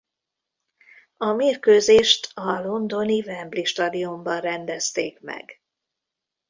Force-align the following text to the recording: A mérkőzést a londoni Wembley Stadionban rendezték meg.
A 1.17 1.31
mérkőzést 1.31 2.31
a 2.37 2.59
londoni 2.61 3.21
Wembley 3.21 3.63
Stadionban 3.65 4.39
rendezték 4.39 5.19
meg. 5.19 5.61